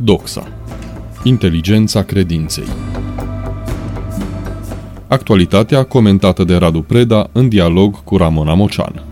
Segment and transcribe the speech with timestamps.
[0.00, 0.52] Doxa.
[1.22, 2.66] Inteligența credinței.
[5.08, 9.04] Actualitatea comentată de Radu Preda în dialog cu Ramona Mocean.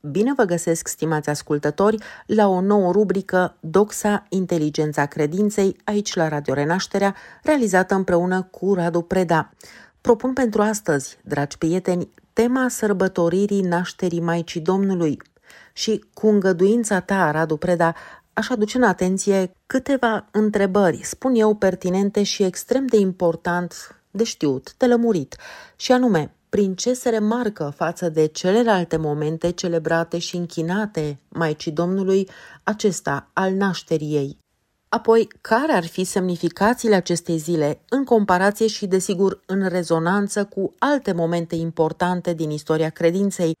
[0.00, 6.54] Bine vă găsesc, stimați ascultători, la o nouă rubrică Doxa Inteligența Credinței, aici la Radio
[6.54, 9.50] Renașterea, realizată împreună cu Radu Preda.
[10.00, 15.16] Propun pentru astăzi, dragi prieteni, tema sărbătoririi nașterii Maicii Domnului
[15.72, 17.94] și cu îngăduința ta, Radu Preda,
[18.32, 24.74] aș aduce în atenție câteva întrebări, spun eu, pertinente și extrem de important de știut,
[24.76, 25.36] de lămurit,
[25.76, 32.28] și anume, prin ce se remarcă față de celelalte momente celebrate și închinate Maicii Domnului
[32.62, 34.39] acesta al nașterii ei.
[34.92, 41.12] Apoi, care ar fi semnificațiile acestei zile în comparație și, desigur, în rezonanță cu alte
[41.12, 43.52] momente importante din istoria credinței?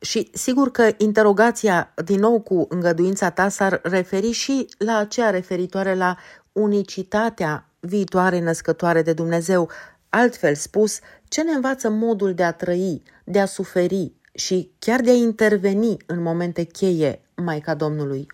[0.00, 5.94] Și sigur că interogația, din nou cu îngăduința ta, s-ar referi și la aceea referitoare
[5.94, 6.16] la
[6.52, 9.70] unicitatea viitoare născătoare de Dumnezeu,
[10.08, 15.10] altfel spus, ce ne învață modul de a trăi, de a suferi și chiar de
[15.10, 18.26] a interveni în momente cheie Maica Domnului.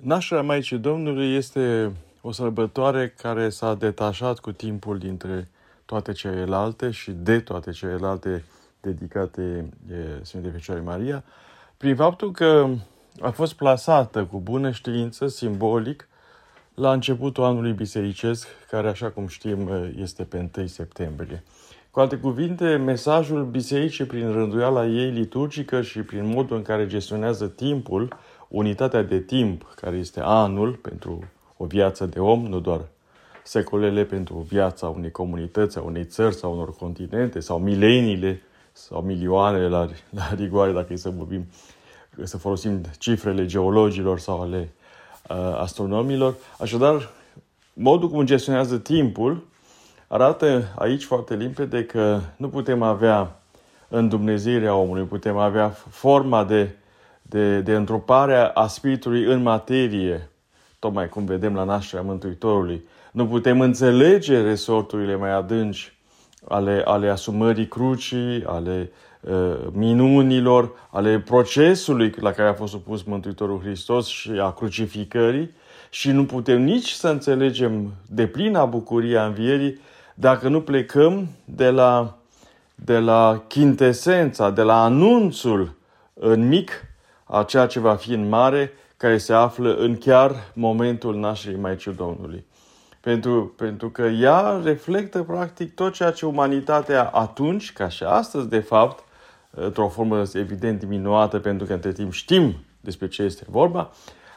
[0.00, 5.48] Nașterea Maicii Domnului este o sărbătoare care s-a detașat cu timpul dintre
[5.84, 8.44] toate celelalte și de toate celelalte
[8.80, 9.68] dedicate
[10.22, 11.24] Sfintei Fecioare Maria,
[11.76, 12.68] prin faptul că
[13.20, 16.08] a fost plasată cu bună știință, simbolic,
[16.74, 21.42] la începutul anului bisericesc, care, așa cum știm, este pe 1 septembrie.
[21.90, 27.46] Cu alte cuvinte, mesajul bisericii prin rânduiala ei liturgică și prin modul în care gestionează
[27.46, 28.16] timpul,
[28.50, 31.24] unitatea de timp, care este anul pentru
[31.56, 32.80] o viață de om, nu doar
[33.42, 39.68] secolele pentru viața unei comunități, a unei țări sau unor continente, sau mileniile sau milioanele
[39.68, 41.46] la, la rigoare, dacă e să vorbim,
[42.22, 44.72] să folosim cifrele geologilor sau ale
[45.28, 46.34] uh, astronomilor.
[46.58, 47.10] Așadar,
[47.72, 49.46] modul cum gestionează timpul
[50.06, 53.40] arată aici foarte limpede că nu putem avea
[53.88, 56.70] în Dumnezeirea omului, putem avea forma de
[57.30, 60.30] de, de întrupare a Spiritului în materie,
[60.78, 62.84] tocmai cum vedem la nașterea Mântuitorului.
[63.12, 65.96] Nu putem înțelege resorturile mai adânci
[66.48, 68.90] ale, ale asumării crucii, ale
[69.20, 75.50] uh, minunilor, ale procesului la care a fost supus Mântuitorul Hristos și a crucificării
[75.90, 79.80] și nu putem nici să înțelegem de plină bucuria învierii
[80.14, 82.18] dacă nu plecăm de la,
[82.74, 85.78] de la chintesența, de la anunțul
[86.14, 86.89] în mic
[87.30, 91.92] a ceea ce va fi în mare, care se află în chiar momentul nașterii Maicii
[91.92, 92.44] Domnului.
[93.00, 98.58] Pentru, pentru că ea reflectă practic tot ceea ce umanitatea atunci, ca și astăzi, de
[98.58, 99.04] fapt,
[99.50, 103.90] într-o formă evident diminuată, pentru că între timp știm despre ce este vorba,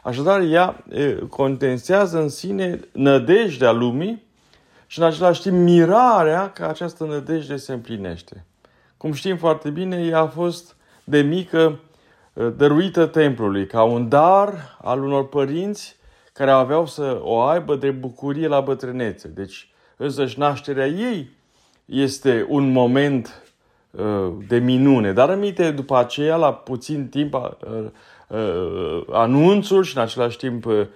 [0.04, 0.84] așadar ea
[1.30, 4.24] condensează în sine nădejdea lumii
[4.88, 8.46] și în același timp mirarea că această nădejde se împlinește.
[8.98, 11.93] Cum știm foarte bine, ea a fost de mică Uh,
[12.34, 16.02] dăruită templului ca un dar al unor părinți
[16.34, 19.28] care aveau să o aibă de bucurie la bătrânețe.
[19.28, 21.30] Deci, însăși nașterea ei
[21.86, 23.44] este un moment
[23.92, 25.14] uh, de minune.
[25.14, 27.50] Dar aminte după aceea, la puțin timp, uh,
[28.28, 30.88] uh, anunțul și în același timp uh,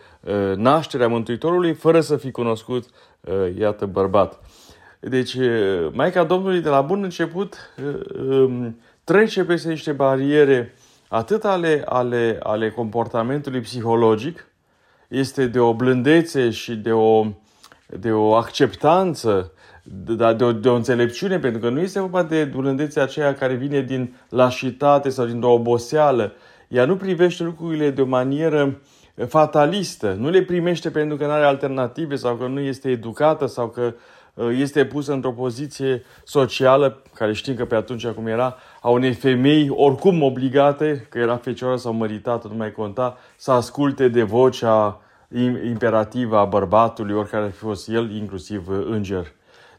[0.56, 2.86] nașterea Mântuitorului, fără să fi cunoscut,
[3.22, 4.40] uh, iată, bărbat.
[5.00, 7.56] Deci, uh, Maica Domnului de la bun început
[7.86, 14.48] uh, um, trece peste niște bariere uh, atât ale, ale, ale comportamentului psihologic,
[15.08, 17.26] este de o blândețe și de o,
[18.00, 19.52] de o acceptanță,
[19.84, 23.54] de, de, o, de o înțelepciune, pentru că nu este vorba de blândețea aceea care
[23.54, 26.34] vine din lașitate sau din o oboseală.
[26.68, 28.82] Ea nu privește lucrurile de o manieră
[29.28, 33.68] fatalistă, nu le primește pentru că nu are alternative sau că nu este educată sau
[33.68, 33.94] că
[34.34, 38.58] uh, este pusă într-o poziție socială, care știm că pe atunci cum era,
[38.88, 44.08] a unei femei oricum obligate, că era fecioară sau măritată, nu mai conta, să asculte
[44.08, 45.02] de vocea
[45.66, 49.34] imperativă a bărbatului, oricare ar fi fost el, inclusiv înger.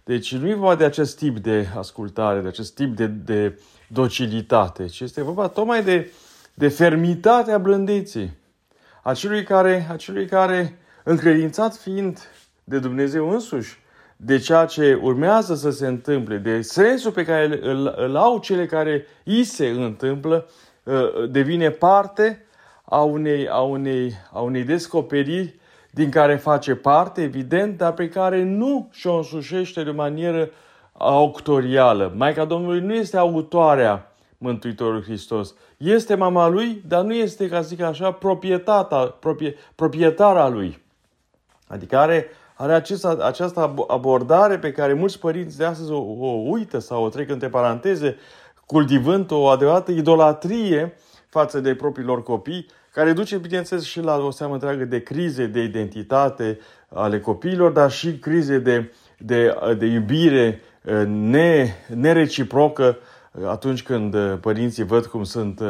[0.04, 4.86] Deci nu e vorba de acest tip de ascultare, de acest tip de, de docilitate,
[4.86, 6.12] ci este vorba tocmai de,
[6.54, 8.36] de fermitatea blândeții.
[9.02, 12.18] Acelui care, acelui care, încredințat fiind
[12.64, 13.78] de Dumnezeu însuși,
[14.20, 18.66] de ceea ce urmează să se întâmple, de sensul pe care îl, îl au cele
[18.66, 20.46] care îi se întâmplă,
[20.82, 22.46] uh, devine parte
[22.84, 25.54] a unei, a unei, a unei descoperiri
[25.90, 30.50] din care face parte, evident, dar pe care nu și-o însușește de manieră
[30.92, 32.12] auctorială.
[32.16, 35.54] Maica Domnului nu este autoarea Mântuitorul Hristos.
[35.76, 40.82] Este mama lui, dar nu este, ca să zic așa, proprietata, proprie, proprietara lui.
[41.66, 42.26] Adică are,
[42.58, 47.08] are acesta, această abordare pe care mulți părinți de astăzi o, o uită sau o
[47.08, 48.16] trec între paranteze,
[48.66, 50.96] cultivând o adevărată idolatrie
[51.28, 55.62] față de propriilor copii, care duce, bineînțeles, și la o seamă întreagă de crize de
[55.62, 56.58] identitate
[56.94, 63.07] ale copiilor, dar și crize de, de, de iubire uh, ne, nereciprocă uh,
[63.46, 65.60] atunci când uh, părinții văd cum sunt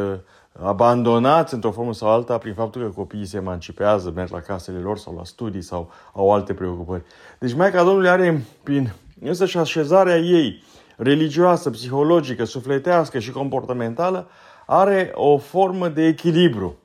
[0.62, 4.99] abandonați într-o formă sau alta prin faptul că copiii se emancipează, merg la casele lor
[4.99, 7.03] sau la studii sau au alte preocupări.
[7.38, 10.62] Deci Maica Domnului are, prin însă și așezarea ei
[10.97, 14.29] religioasă, psihologică, sufletească și comportamentală,
[14.67, 16.76] are o formă de echilibru.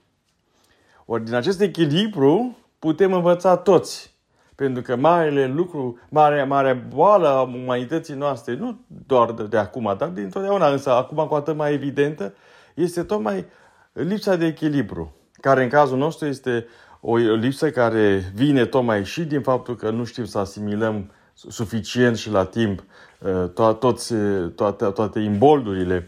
[1.06, 4.13] Ori din acest echilibru putem învăța toți.
[4.56, 9.96] Pentru că marele lucru, marea, marea boală a umanității noastre, nu doar de, de acum,
[9.98, 12.34] dar din totdeauna, însă acum cu atât mai evidentă,
[12.74, 13.46] este tocmai
[13.94, 16.68] lipsa de echilibru, care în cazul nostru este
[17.02, 22.30] o lipsă care vine tocmai și din faptul că nu știm să asimilăm suficient și
[22.30, 22.84] la timp
[23.20, 24.14] uh, to- toți,
[24.56, 26.08] toate, toate imboldurile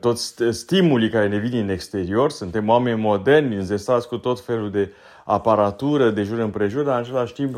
[0.00, 4.92] toți stimulii care ne vin din exterior, suntem oameni moderni, înzestrați cu tot felul de
[5.24, 7.56] aparatură de jur împrejur, dar în același timp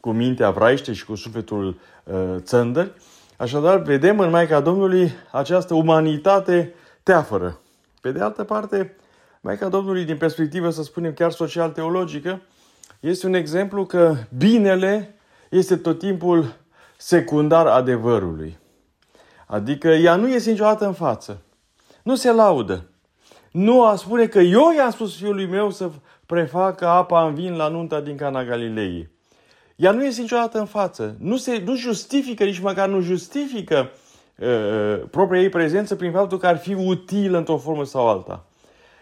[0.00, 2.90] cu mintea vraiște și cu sufletul uh, țăndări.
[3.36, 7.58] Așadar, vedem în Maica Domnului această umanitate teafără.
[8.00, 8.96] Pe de altă parte,
[9.40, 12.40] Maica Domnului, din perspectivă, să spunem, chiar social-teologică,
[13.00, 15.14] este un exemplu că binele
[15.50, 16.56] este tot timpul
[16.96, 18.58] secundar adevărului.
[19.46, 21.40] Adică ea nu este niciodată în față.
[22.02, 22.84] Nu se laudă.
[23.52, 25.90] Nu a spune că eu i-am spus fiului meu să
[26.28, 29.08] prefacă apa în vin la nunta din Cana Galilei.
[29.76, 31.16] Ea nu este niciodată în față.
[31.18, 33.90] Nu, se, nu justifică, nici măcar nu justifică
[34.36, 38.46] uh, uh, propria ei prezență prin faptul că ar fi util într-o formă sau alta.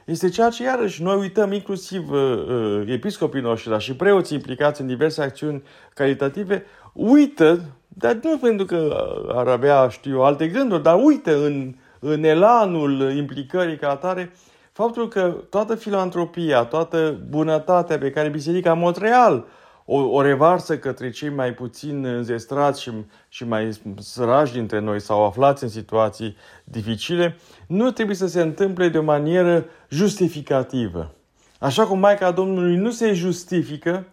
[0.04, 4.80] Este ceea ce, iarăși, noi uităm, inclusiv uh, uh, episcopii noștri, dar și preoții implicați
[4.80, 5.62] în diverse acțiuni
[5.94, 12.24] caritative, uită, dar nu pentru că ar avea, știu, alte gânduri, dar uită în în
[12.24, 14.32] elanul implicării ca atare,
[14.76, 19.46] faptul că toată filantropia, toată bunătatea pe care Biserica în mod real
[19.84, 22.90] o, o revarsă către cei mai puțin înzestrați și,
[23.28, 27.36] și mai sărași dintre noi sau aflați în situații dificile,
[27.66, 31.14] nu trebuie să se întâmple de o manieră justificativă.
[31.58, 34.06] Așa cum Maica Domnului nu se justifică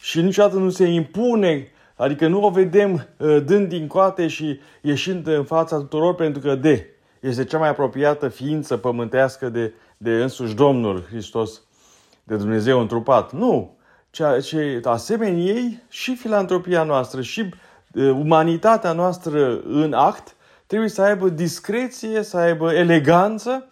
[0.00, 5.26] și niciodată nu se impune, adică nu o vedem uh, dând din coate și ieșind
[5.26, 6.86] în fața tuturor pentru că de
[7.20, 11.62] este cea mai apropiată ființă pământească de, de însuși Domnul Hristos,
[12.24, 13.32] de Dumnezeu întrupat.
[13.32, 13.76] Nu!
[14.10, 17.54] Ceea ce asemenea ei și filantropia noastră și
[17.94, 20.36] umanitatea noastră în act
[20.66, 23.66] trebuie să aibă discreție, să aibă eleganță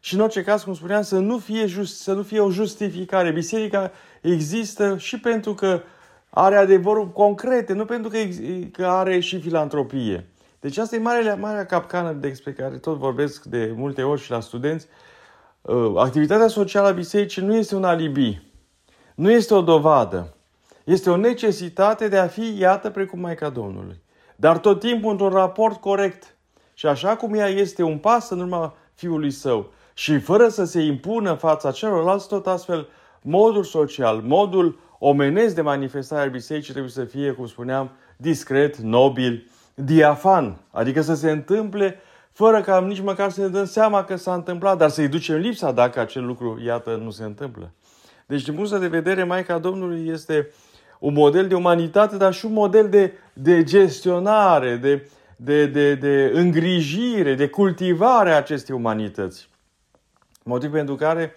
[0.00, 3.30] și în orice caz, cum spuneam, să nu fie, just, să nu fie o justificare.
[3.30, 3.90] Biserica
[4.20, 5.80] există și pentru că
[6.30, 8.18] are adevărul concrete, nu pentru că,
[8.72, 10.26] că are și filantropie.
[10.60, 14.40] Deci asta e marea, marea capcană despre care tot vorbesc de multe ori și la
[14.40, 14.86] studenți.
[14.86, 15.11] Uh,
[15.96, 18.42] activitatea socială a bisericii nu este un alibi,
[19.14, 20.34] nu este o dovadă,
[20.84, 24.02] este o necesitate de a fi, iată, precum Maica Domnului.
[24.36, 26.36] Dar tot timpul într-un raport corect.
[26.74, 30.80] Și așa cum ea este un pas în urma Fiului Său și fără să se
[30.80, 32.88] impună în fața celorlalți, tot astfel,
[33.20, 39.50] modul social, modul omenesc de manifestare a bisericii trebuie să fie, cum spuneam, discret, nobil,
[39.74, 42.00] diafan, adică să se întâmple
[42.32, 45.72] fără ca nici măcar să ne dăm seama că s-a întâmplat, dar să-i ducem lipsa
[45.72, 47.72] dacă acel lucru, iată, nu se întâmplă.
[48.26, 50.50] Deci, din punctul de vedere, Maica Domnului este
[50.98, 56.30] un model de umanitate, dar și un model de, de gestionare, de, de, de, de
[56.34, 59.48] îngrijire, de cultivare a acestei umanități.
[60.44, 61.34] Motiv pentru care,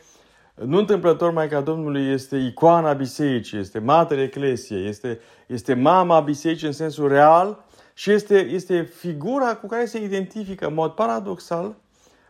[0.55, 6.73] nu întâmplător, Maica Domnului este icoana bisericii, este Matele Eclesie, este, este mama bisericii în
[6.73, 7.64] sensul real,
[7.97, 11.75] și este, este figura cu care se identifică în mod paradoxal,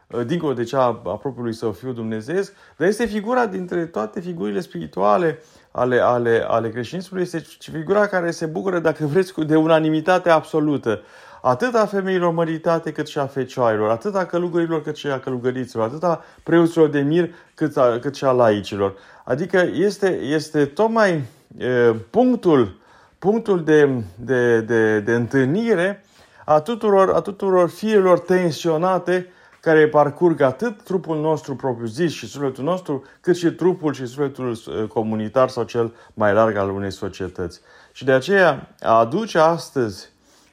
[0.07, 2.41] uh, dincolo de cea a propriului său fiu Dumnezeu,
[2.77, 5.39] dar este figura dintre toate figurile spirituale
[5.72, 11.01] ale, ale, ale creștinismului, este figura care se bucură, dacă vreți, de unanimitate absolută.
[11.41, 15.86] Atât a femeilor măritate cât și a fecioailor, atât a călugărilor cât și a călugăriților,
[15.88, 18.95] atât a preoților de mir cât, a, cât și a laicilor.
[19.24, 21.24] Adică este, este tocmai
[21.57, 21.67] e,
[22.10, 22.75] punctul
[23.19, 26.03] punctul de, de, de, de întâlnire
[26.45, 29.29] a tuturor, a tuturor fiilor tensionate
[29.65, 34.88] care parcurg atât trupul nostru propriu-zis și sufletul nostru, cât și trupul și sufletul uh,
[34.88, 37.62] comunitar sau cel mai larg al unei societăți.
[37.91, 40.10] Și de aceea a aduce astăzi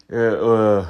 [0.07, 0.85] uh, uh,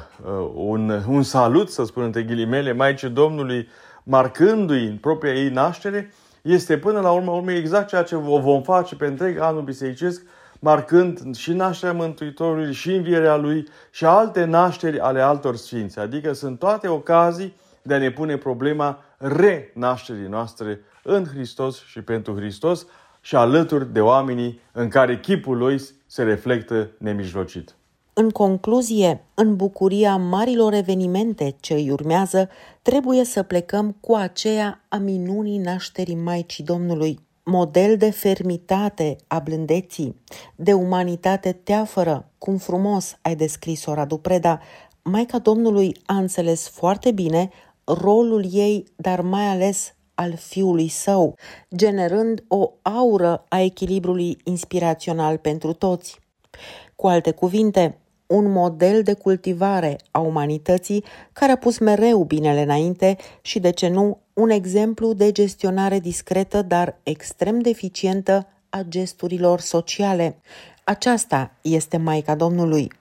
[0.53, 3.67] un, un salut, să spun între ghilimele, Maicii Domnului,
[4.03, 8.61] marcându-i în propria ei naștere, este până la urmă urmă exact ceea ce o vom
[8.61, 10.21] face pe întreg anul bisericesc,
[10.63, 15.99] marcând și nașterea Mântuitorului, și învierea Lui, și alte nașteri ale altor sfinți.
[15.99, 22.35] Adică sunt toate ocazii de a ne pune problema renașterii noastre în Hristos și pentru
[22.35, 22.85] Hristos
[23.21, 27.75] și alături de oamenii în care chipul Lui se reflectă nemijlocit.
[28.13, 32.49] În concluzie, în bucuria marilor evenimente ce îi urmează,
[32.81, 40.21] trebuie să plecăm cu aceea a minunii nașterii Maicii Domnului, model de fermitate a blândeții,
[40.55, 44.59] de umanitate teafără, cum frumos ai descris-o, Radu Preda,
[45.03, 47.49] Maica Domnului a înțeles foarte bine
[47.83, 51.35] rolul ei, dar mai ales al fiului său,
[51.75, 56.19] generând o aură a echilibrului inspirațional pentru toți.
[56.95, 57.97] Cu alte cuvinte,
[58.27, 63.87] un model de cultivare a umanității care a pus mereu binele înainte și, de ce
[63.87, 70.37] nu, un exemplu de gestionare discretă, dar extrem de eficientă a gesturilor sociale.
[70.83, 72.91] Aceasta este Maica Domnului.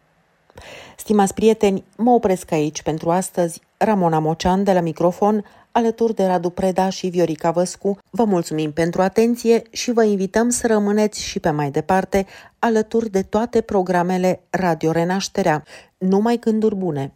[0.96, 3.60] Stimați prieteni, mă opresc aici pentru astăzi.
[3.76, 7.98] Ramona Mocean de la microfon, alături de Radu Preda și Viorica Văscu.
[8.10, 12.26] Vă mulțumim pentru atenție și vă invităm să rămâneți și pe mai departe
[12.58, 15.64] alături de toate programele Radio Renașterea.
[15.98, 17.14] Numai gânduri bune!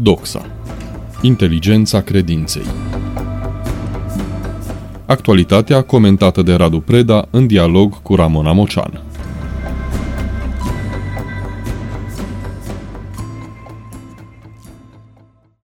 [0.00, 0.57] Doxa
[1.22, 2.62] Inteligența credinței
[5.06, 9.02] Actualitatea comentată de Radu Preda în dialog cu Ramona Mocean.